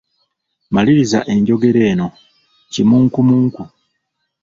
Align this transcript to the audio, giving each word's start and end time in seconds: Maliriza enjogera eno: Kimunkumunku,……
Maliriza 0.73 1.19
enjogera 1.33 1.81
eno: 1.91 2.07
Kimunkumunku,…… 2.71 3.61